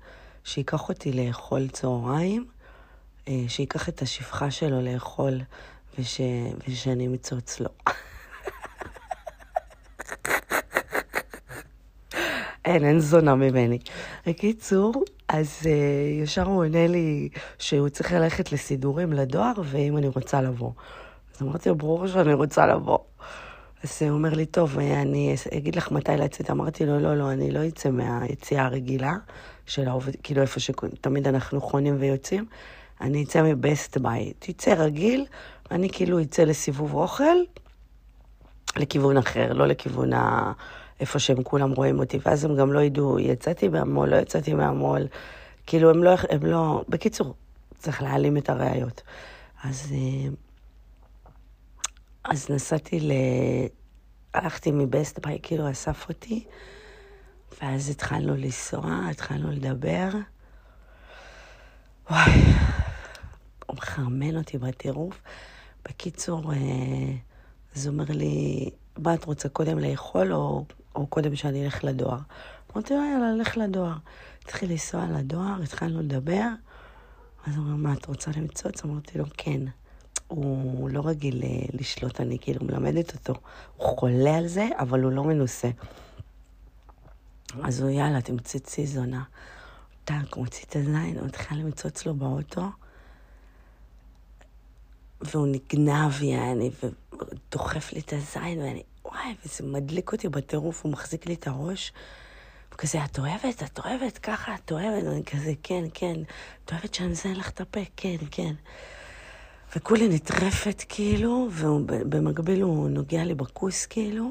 שייקח 0.44 0.88
אותי 0.88 1.12
לאכול 1.12 1.68
צהריים, 1.68 2.46
אה, 3.28 3.44
שייקח 3.48 3.88
את 3.88 4.02
השפחה 4.02 4.50
שלו 4.50 4.80
לאכול 4.80 5.40
וש, 5.98 6.20
ושאני 6.68 7.08
מצוץ 7.08 7.60
לו. 7.60 7.70
אין, 12.64 12.84
אין 12.84 13.00
זונה 13.00 13.34
ממני. 13.34 13.78
בקיצור, 14.26 15.04
אז 15.28 15.58
uh, 15.62 15.66
ישר 16.22 16.42
הוא 16.42 16.64
עונה 16.64 16.86
לי 16.86 17.28
שהוא 17.58 17.88
צריך 17.88 18.12
ללכת 18.12 18.52
לסידורים 18.52 19.12
לדואר, 19.12 19.52
ואם 19.64 19.96
אני 19.96 20.08
רוצה 20.08 20.42
לבוא. 20.42 20.70
אז 21.36 21.42
אמרתי 21.42 21.68
לו, 21.68 21.74
ברור 21.74 22.06
שאני 22.06 22.34
רוצה 22.34 22.66
לבוא. 22.66 22.98
אז 23.84 24.02
הוא 24.02 24.10
אומר 24.10 24.34
לי, 24.34 24.46
טוב, 24.46 24.78
אני 24.78 25.34
אגיד 25.56 25.76
לך 25.76 25.90
מתי 25.90 26.12
לצאת. 26.18 26.50
אמרתי 26.50 26.86
לו, 26.86 27.00
לא, 27.00 27.16
לא, 27.16 27.30
אני 27.32 27.50
לא 27.50 27.68
אצא 27.68 27.90
מהיציאה 27.90 28.64
הרגילה 28.64 29.16
של 29.66 29.88
העובד, 29.88 30.12
כאילו 30.22 30.42
איפה 30.42 30.60
שתמיד 30.60 31.28
אנחנו 31.28 31.60
חונים 31.60 31.96
ויוצאים. 32.00 32.44
אני 33.00 33.24
אצא 33.24 33.42
מבסט 33.42 33.98
ביי. 33.98 34.32
תצא 34.38 34.74
רגיל, 34.78 35.26
אני 35.70 35.88
כאילו 35.92 36.22
אצא 36.22 36.42
לסיבוב 36.42 36.94
אוכל, 36.94 37.36
לכיוון 38.76 39.16
אחר, 39.16 39.52
לא 39.52 39.66
לכיוון 39.66 40.12
ה... 40.12 40.52
איפה 41.04 41.18
שהם 41.18 41.42
כולם 41.42 41.72
רואים 41.72 41.98
אותי, 41.98 42.18
ואז 42.26 42.44
הם 42.44 42.56
גם 42.56 42.72
לא 42.72 42.80
ידעו, 42.80 43.18
יצאתי 43.18 43.68
מהמו"ל, 43.68 44.08
לא 44.08 44.16
יצאתי 44.16 44.54
מהמו"ל. 44.54 45.06
כאילו, 45.66 45.90
הם 45.90 46.04
לא, 46.04 46.10
הם 46.30 46.46
לא... 46.46 46.84
בקיצור, 46.88 47.34
צריך 47.78 48.02
להעלים 48.02 48.36
את 48.36 48.48
הראיות. 48.48 49.02
אז... 49.64 49.92
אה, 49.92 50.28
אז 52.24 52.50
נסעתי 52.50 53.00
ל... 53.00 53.12
הלכתי 54.34 54.70
מבסט 54.70 55.26
ביי, 55.26 55.38
כאילו 55.42 55.70
אסף 55.70 56.08
אותי, 56.08 56.44
ואז 57.62 57.90
התחלנו 57.90 58.36
לנסוע, 58.36 59.00
התחלנו 59.10 59.50
לדבר. 59.50 60.08
וואי, 62.10 62.32
הוא 63.66 63.76
מחרמן 63.76 64.36
אותי 64.36 64.58
בטירוף. 64.58 65.22
בקיצור, 65.88 66.52
אה, 66.52 66.58
אז 67.76 67.86
הוא 67.86 67.92
אומר 67.92 68.04
לי, 68.08 68.70
מה 68.98 69.14
את 69.14 69.24
רוצה 69.24 69.48
קודם 69.48 69.78
לאכול 69.78 70.32
או, 70.32 70.64
או 70.94 71.06
קודם 71.06 71.36
שאני 71.36 71.64
אלך 71.64 71.84
לדואר? 71.84 72.18
אמרתי 72.72 72.94
לו, 72.94 73.00
יאללה, 73.00 73.32
לך 73.32 73.56
לדואר. 73.56 73.96
התחיל 74.44 74.70
לנסוע 74.70 75.06
לדואר, 75.06 75.62
התחלנו 75.62 76.00
לדבר. 76.00 76.48
אז 77.46 77.56
הוא 77.56 77.64
אומר, 77.64 77.76
מה, 77.76 77.92
את 77.92 78.06
רוצה 78.06 78.30
למצוץ? 78.36 78.84
אמרתי 78.84 79.18
לו, 79.18 79.24
כן. 79.36 79.60
הוא 80.28 80.90
לא 80.90 81.02
רגיל 81.04 81.42
אה, 81.42 81.48
לשלוט, 81.72 82.20
אני 82.20 82.38
כאילו 82.40 82.64
מלמדת 82.64 83.14
אותו. 83.14 83.34
הוא 83.76 83.88
חולה 83.88 84.36
על 84.36 84.46
זה, 84.46 84.68
אבל 84.78 85.02
הוא 85.02 85.12
לא 85.12 85.24
מנוסה. 85.24 85.70
אז 87.62 87.80
הוא, 87.80 87.90
יאללה, 87.90 88.20
תמצצי 88.20 88.86
זונה. 88.86 89.22
טאק, 90.04 90.36
מוציא 90.36 90.64
את 90.68 90.76
הזין, 90.76 91.18
הוא 91.18 91.26
התחיל 91.26 91.58
למצוץ 91.58 92.06
לו 92.06 92.14
באוטו, 92.14 92.62
והוא 95.30 95.46
נגנב, 95.46 96.22
יעני, 96.22 96.70
ודוחף 96.82 97.92
לי 97.92 98.00
את 98.00 98.12
הזין, 98.12 98.58
ואני, 98.58 98.82
וואי, 99.04 99.34
וזה 99.44 99.64
מדליק 99.64 100.12
אותי 100.12 100.28
בטירוף, 100.28 100.84
הוא 100.84 100.92
מחזיק 100.92 101.26
לי 101.26 101.34
את 101.34 101.46
הראש. 101.46 101.92
וכזה, 102.74 103.04
את 103.04 103.18
אוהבת? 103.18 103.62
את 103.62 103.78
אוהבת? 103.78 104.18
ככה, 104.18 104.54
את 104.54 104.72
אוהבת? 104.72 105.04
ואני 105.04 105.24
כזה, 105.24 105.52
כן, 105.62 105.84
כן. 105.94 106.20
את 106.64 106.72
אוהבת 106.72 106.94
שאני 106.94 107.10
אזיין 107.10 107.36
לך 107.36 107.50
את 107.50 107.60
הפה? 107.60 107.80
כן, 107.96 108.16
כן. 108.30 108.54
וכולי 109.76 110.08
נטרפת 110.08 110.84
כאילו, 110.88 111.48
ובמקביל 111.52 112.62
הוא 112.62 112.88
נוגע 112.90 113.24
לי 113.24 113.34
בכוס 113.34 113.86
כאילו, 113.86 114.30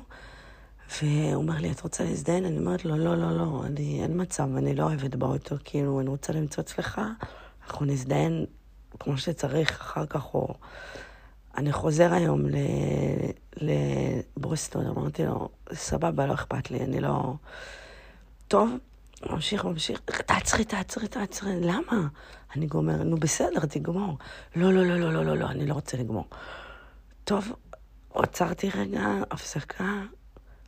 והוא 1.02 1.34
אומר 1.34 1.58
לי, 1.60 1.72
את 1.72 1.82
רוצה 1.82 2.04
להזדיין? 2.04 2.46
אני 2.46 2.58
אומרת 2.58 2.86
לו, 2.86 2.98
לא, 2.98 3.16
לא, 3.16 3.38
לא, 3.38 3.64
אני, 3.66 4.04
אין 4.04 4.22
מצב, 4.22 4.56
אני 4.58 4.76
לא 4.76 4.84
אוהבת 4.84 5.16
באוטו, 5.16 5.56
כאילו, 5.64 6.00
אני 6.00 6.10
רוצה 6.10 6.34
למצוא 6.34 6.64
אצלך, 6.64 7.02
אנחנו 7.68 7.86
נזדיין 7.86 8.46
כמו 9.00 9.18
שצריך 9.18 9.82
אחר 9.82 10.06
כך, 10.06 10.34
או... 10.34 10.54
אני 11.58 11.72
חוזר 11.72 12.14
היום. 12.14 12.42
לברוסטון, 13.58 14.88
אמרתי 14.88 15.26
לו, 15.26 15.50
סבבה, 15.74 16.26
לא 16.26 16.34
אכפת 16.34 16.72
לי, 16.72 16.80
אני 16.80 17.00
לא... 17.00 17.34
טוב, 18.48 18.72
ממשיך, 19.30 19.66
ממשיך, 19.66 20.00
תעצרי, 20.00 20.66
תעצרי, 20.66 21.08
תעצרי, 21.08 21.62
למה? 21.62 22.08
אני 22.56 22.66
גומר, 22.66 23.04
נו 23.04 23.18
בסדר, 23.18 23.66
תגמור. 23.70 24.18
לא, 24.56 24.74
לא, 24.74 24.86
לא, 24.86 25.00
לא, 25.00 25.14
לא, 25.14 25.26
לא, 25.26 25.38
לא, 25.38 25.46
אני 25.46 25.66
לא 25.66 25.74
רוצה 25.74 25.98
לגמור. 25.98 26.26
טוב, 27.24 27.54
עצרתי 28.14 28.70
רגע, 28.76 29.06
הפסקה, 29.32 30.02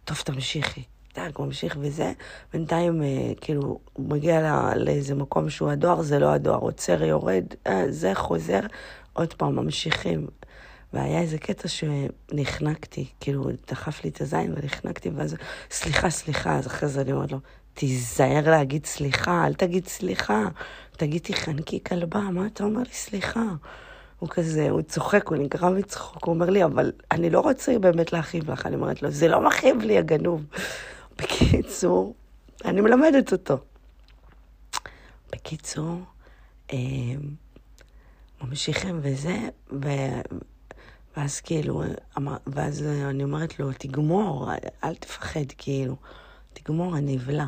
טוב, 0.04 0.18
תמשיכי. 0.18 0.84
טק, 1.16 1.40
ממשיך 1.40 1.78
וזה. 1.80 2.12
בינתיים, 2.54 3.04
אה, 3.04 3.34
כאילו, 3.42 3.80
הוא 3.94 4.10
מגיע 4.10 4.42
לא, 4.42 4.74
לאיזה 4.76 5.16
מקום 5.16 5.50
שהוא 5.50 5.70
הדואר, 5.70 6.02
זה 6.02 6.20
לא 6.20 6.30
הדואר, 6.30 6.58
עוצר, 6.58 7.04
יורד, 7.04 7.46
אה, 7.68 7.92
זה 7.92 8.16
חוזר, 8.16 8.60
עוד 9.14 9.34
פעם, 9.34 9.56
ממשיכים. 9.56 10.28
והיה 10.94 11.22
איזה 11.22 11.38
קטע 11.38 11.68
שנחנקתי, 11.68 13.06
כאילו, 13.20 13.44
דחף 13.68 14.04
לי 14.04 14.10
את 14.10 14.22
הזין 14.22 14.54
ונחנקתי, 14.58 15.10
ואז, 15.16 15.36
סליחה, 15.72 16.10
סליחה, 16.10 16.56
אז 16.56 16.68
אחרי 16.68 16.90
זה 16.90 17.02
אני 17.02 17.12
אומרת 17.12 17.32
לו, 17.32 17.40
תיזהר 17.74 18.50
להגיד 18.50 18.86
סליחה, 18.86 19.46
אל 19.48 19.54
תגיד 19.54 19.88
סליחה, 19.88 20.44
תגיד 20.98 21.22
תיחנקי 21.22 21.80
כלבה, 21.84 22.20
מה 22.20 22.46
אתה 22.46 22.64
אומר 22.64 22.80
לי 22.82 22.94
סליחה? 22.94 23.44
הוא 24.20 24.30
כזה, 24.30 24.70
הוא 24.70 24.82
צוחק, 24.82 25.28
הוא 25.28 25.38
נגרם 25.38 25.76
מצחוק, 25.76 26.26
הוא 26.26 26.34
אומר 26.34 26.50
לי, 26.50 26.64
אבל 26.64 26.92
אני 27.12 27.30
לא 27.30 27.40
רוצה 27.40 27.80
באמת 27.80 28.14
להכאיב 28.14 28.52
לך. 28.52 28.66
אני 28.66 28.76
אומרת 28.76 29.02
לו, 29.02 29.12
זה 29.12 29.28
לא 29.28 29.42
מכאיב 29.42 29.82
לי, 29.82 29.98
הגנוב. 29.98 30.46
בקיצור, 31.18 32.16
אני 32.66 32.82
מלמדת 32.82 33.32
אותו. 33.32 33.58
בקיצור, 35.32 36.00
אה, 36.74 36.78
ממשיכים 38.42 39.00
וזה, 39.02 39.50
ו... 39.72 39.88
ואז 41.18 41.42
כאילו, 41.42 41.84
ואז 42.48 42.84
אני 42.84 43.24
אומרת 43.24 43.60
לו, 43.60 43.72
תגמור, 43.78 44.50
אל 44.84 44.96
תפחד, 44.96 45.46
כאילו, 45.58 45.96
תגמור, 46.54 46.98
אני 46.98 47.18
אבלע. 47.18 47.46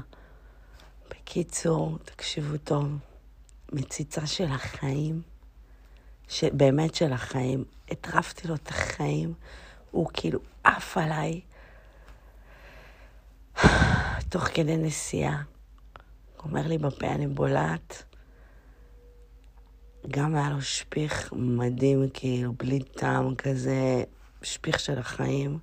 בקיצור, 1.10 1.98
תקשיבו 2.06 2.58
טוב, 2.58 2.88
מציצה 3.72 4.28
של 4.28 4.46
החיים. 4.46 5.22
באמת 6.54 6.96
של 6.96 7.14
החיים. 7.14 7.64
הטרפתי 7.92 8.48
לו 8.48 8.56
את 8.56 8.68
החיים, 8.68 9.34
הוא 9.92 10.10
כאילו 10.14 10.40
עף 10.64 10.98
עליי. 10.98 11.42
תוך 14.38 14.48
כדי 14.54 14.78
נסיעה, 14.78 15.42
אומר 16.44 16.68
לי 16.68 16.78
בפה 16.78 17.08
אני 17.08 17.28
בולעת. 17.28 18.04
גם 20.08 20.36
היה 20.36 20.50
לו 20.50 20.62
שפיך 20.62 21.34
מדהים, 21.36 22.10
כאילו, 22.14 22.54
בלי 22.54 22.80
טעם 22.80 23.36
כזה, 23.36 24.04
שפיך 24.42 24.80
של 24.80 25.00
החיים. 25.00 25.58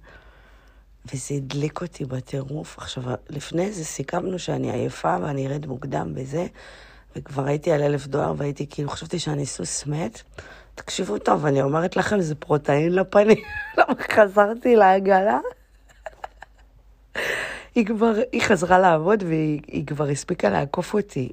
וזה 1.06 1.34
הדליק 1.34 1.82
אותי 1.82 2.04
בטירוף. 2.04 2.78
עכשיו, 2.78 3.02
לפני 3.30 3.72
זה 3.72 3.84
סיכמנו 3.84 4.38
שאני 4.38 4.72
עייפה 4.72 5.16
ואני 5.22 5.46
ארד 5.46 5.66
מוקדם 5.66 6.14
בזה, 6.14 6.46
וכבר 7.16 7.46
הייתי 7.46 7.72
על 7.72 7.82
אלף 7.82 8.06
דולר 8.06 8.34
והייתי 8.36 8.66
כאילו, 8.70 8.88
חשבתי 8.88 9.18
שאני 9.18 9.46
סוס 9.46 9.86
מת. 9.86 10.22
תקשיבו 10.74 11.18
טוב, 11.18 11.46
אני 11.46 11.62
אומרת 11.62 11.96
לכם, 11.96 12.20
זה 12.20 12.34
פרוטאין 12.34 12.94
לפנים. 12.94 13.38
למה 13.78 13.94
חזרתי 14.12 14.76
לעגלה? 14.76 15.38
היא 17.74 17.86
כבר, 17.86 18.12
היא 18.32 18.42
חזרה 18.42 18.78
לעבוד 18.78 19.22
והיא 19.22 19.86
כבר 19.86 20.08
הספיקה 20.08 20.50
לעקוף 20.50 20.94
אותי. 20.94 21.32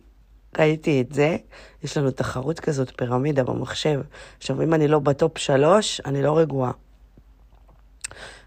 ראיתי 0.60 1.02
את 1.02 1.14
זה, 1.14 1.38
יש 1.84 1.98
לנו 1.98 2.12
תחרות 2.12 2.60
כזאת, 2.60 2.92
פירמידה 2.98 3.44
במחשב. 3.44 4.02
עכשיו, 4.38 4.62
אם 4.62 4.74
אני 4.74 4.88
לא 4.88 5.00
בטופ 5.00 5.38
שלוש, 5.38 6.02
אני 6.06 6.24
לא 6.24 6.38
רגועה. 6.38 6.72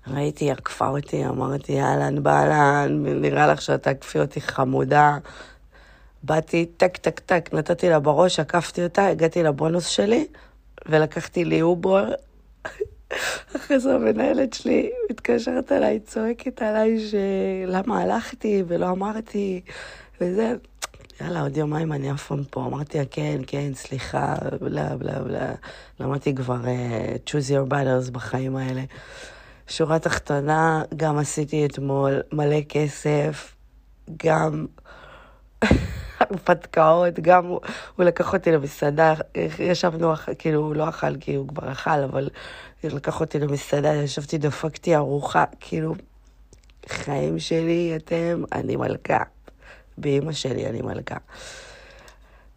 ראיתי, 0.06 0.50
עקפה 0.50 0.88
אותי, 0.88 1.26
אמרתי, 1.26 1.80
אהלן, 1.80 2.22
באהלן, 2.22 3.04
נראה 3.20 3.46
לך 3.46 3.62
שאת 3.62 3.82
תקפי 3.82 4.20
אותי 4.20 4.40
חמודה. 4.40 5.18
באתי, 6.22 6.66
טק, 6.76 6.96
טק, 6.96 7.20
טק, 7.20 7.50
נתתי 7.52 7.88
לה 7.88 8.00
בראש, 8.00 8.40
עקפתי 8.40 8.84
אותה, 8.84 9.06
הגעתי 9.06 9.42
לבונוס 9.42 9.86
שלי, 9.86 10.26
ולקחתי 10.86 11.44
לי 11.44 11.62
אובר. 11.62 12.12
אחרי 13.56 13.78
זה 13.78 13.94
המנהלת 13.94 14.52
שלי 14.52 14.90
מתקשרת 15.10 15.72
אליי, 15.72 16.00
צועקת 16.00 16.62
עליי 16.62 16.98
שלמה 17.08 18.02
הלכתי 18.02 18.62
ולא 18.66 18.90
אמרתי, 18.90 19.60
וזה, 20.20 20.54
יאללה, 21.20 21.40
עוד 21.40 21.56
יומיים 21.56 21.92
אני 21.92 22.12
אף 22.12 22.26
פעם 22.26 22.44
פה. 22.50 22.64
אמרתי 22.66 22.98
לה, 22.98 23.04
כן, 23.10 23.40
כן, 23.46 23.74
סליחה, 23.74 24.34
בלה 24.60 24.96
בלה 24.96 25.18
בלה. 25.18 25.52
למדתי 26.00 26.34
כבר 26.34 26.58
uh, 26.64 27.30
choose 27.30 27.50
your 27.50 27.70
battles 27.70 28.10
בחיים 28.12 28.56
האלה. 28.56 28.82
שורה 29.68 29.98
תחתונה, 29.98 30.82
גם 30.96 31.18
עשיתי 31.18 31.66
אתמול 31.66 32.20
מלא 32.32 32.60
כסף, 32.68 33.54
גם 34.24 34.66
הרפתקאות, 36.34 37.20
גם 37.20 37.46
הוא, 37.46 37.60
הוא 37.96 38.04
לקח 38.04 38.32
אותי 38.32 38.52
למסעדה, 38.52 39.14
ישבנו, 39.58 40.12
כאילו, 40.38 40.60
הוא 40.60 40.74
לא 40.74 40.88
אכל 40.88 41.16
כי 41.16 41.34
הוא 41.34 41.48
כבר 41.48 41.72
אכל, 41.72 42.02
אבל 42.04 42.28
הוא 42.82 42.90
לקח 42.90 43.20
אותי 43.20 43.38
למסעדה, 43.38 43.94
ישבתי, 43.94 44.38
דפקתי 44.38 44.96
ארוחה, 44.96 45.44
כאילו, 45.60 45.94
חיים 46.88 47.38
שלי, 47.38 47.92
אתם, 47.96 48.42
אני 48.52 48.76
מלכה. 48.76 49.22
באמא 49.98 50.32
שלי 50.32 50.66
אני 50.66 50.82
מלכה. 50.82 51.16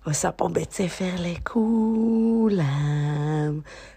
עושה 0.06 0.32
פה 0.32 0.48
בית 0.48 0.72
ספר 0.72 1.10
לכולם, 1.20 2.62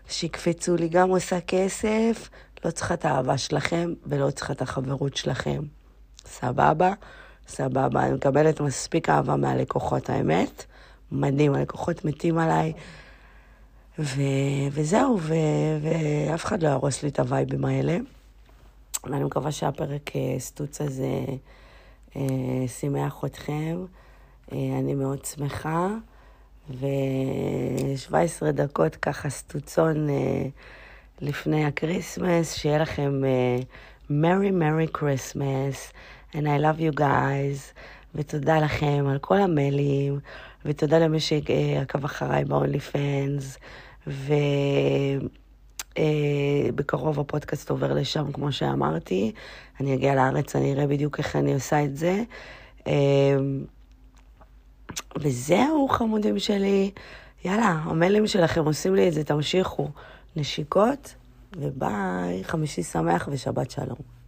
שיקפצו 0.08 0.76
לי, 0.76 0.88
גם 0.88 1.10
עושה 1.10 1.40
כסף, 1.46 2.28
לא 2.64 2.70
צריכה 2.70 2.94
את 2.94 3.04
האהבה 3.04 3.38
שלכם 3.38 3.92
ולא 4.06 4.30
צריכה 4.30 4.52
את 4.52 4.62
החברות 4.62 5.16
שלכם. 5.16 5.62
סבבה? 6.26 6.92
סבבה. 7.50 8.02
אני 8.02 8.12
מקבלת 8.12 8.60
מספיק 8.60 9.08
אהבה 9.08 9.36
מהלקוחות, 9.36 10.10
האמת. 10.10 10.64
מדהים, 11.12 11.54
הלקוחות 11.54 12.04
מתים 12.04 12.38
עליי. 12.38 12.72
ו... 13.98 14.20
וזהו, 14.72 15.18
ו... 15.20 15.34
ואף 15.82 16.44
אחד 16.44 16.62
לא 16.62 16.68
יהרוס 16.68 17.02
לי 17.02 17.08
את 17.08 17.20
הווייבים 17.20 17.64
האלה. 17.64 17.98
ואני 19.04 19.24
מקווה 19.24 19.52
שהפרק 19.52 20.16
אה, 20.16 20.34
סטוץ 20.38 20.80
הזה 20.80 21.24
אה, 22.16 22.22
שימח 22.66 23.24
אתכם. 23.24 23.84
אה, 24.52 24.58
אני 24.78 24.94
מאוד 24.94 25.24
שמחה. 25.24 25.88
ו-17 26.70 28.50
דקות 28.52 28.96
ככה 28.96 29.30
סטוצון 29.30 30.06
לפני 31.20 31.64
ה 31.64 31.72
Christmas, 31.72 32.54
שיהיה 32.54 32.78
לכם 32.78 33.22
Merry 34.10 34.50
Merry 34.50 34.86
Christmas, 34.86 35.92
and 36.34 36.46
I 36.46 36.58
love 36.58 36.80
you 36.80 36.92
guys, 37.00 37.74
ותודה 38.14 38.58
לכם 38.58 39.06
על 39.10 39.18
כל 39.18 39.38
המיילים, 39.38 40.18
ותודה 40.64 40.98
למי 40.98 41.20
שעקב 41.20 42.04
אחריי 42.04 42.44
ב- 42.44 42.80
OnlyFans, 42.92 43.58
ובקרוב 45.96 47.18
uh, 47.18 47.20
הפודקאסט 47.20 47.70
עובר 47.70 47.92
לשם, 47.92 48.32
כמו 48.32 48.52
שאמרתי. 48.52 49.32
אני 49.80 49.94
אגיע 49.94 50.14
לארץ, 50.14 50.56
אני 50.56 50.72
אראה 50.72 50.86
בדיוק 50.86 51.18
איך 51.18 51.36
אני 51.36 51.54
עושה 51.54 51.84
את 51.84 51.96
זה. 51.96 52.22
Uh, 52.78 52.88
וזהו, 55.20 55.88
חמודים 55.88 56.38
שלי. 56.38 56.90
יאללה, 57.44 57.80
המיילים 57.84 58.26
שלכם 58.26 58.64
עושים 58.64 58.94
לי 58.94 59.08
את 59.08 59.12
זה, 59.12 59.24
תמשיכו. 59.24 59.88
נשיקות, 60.36 61.14
וביי, 61.56 62.44
חמישי 62.44 62.82
שמח 62.82 63.28
ושבת 63.32 63.70
שלום. 63.70 64.19